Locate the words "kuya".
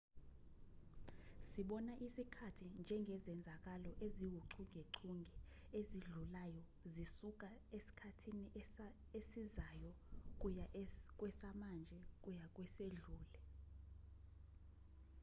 10.41-10.65, 12.23-12.45